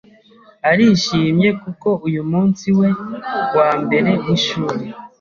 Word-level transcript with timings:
arishimye 0.69 1.49
kuko 1.61 1.87
uyumunsi 2.07 2.67
we 2.79 2.89
wambere 3.57 4.11
wishuri. 4.25 4.83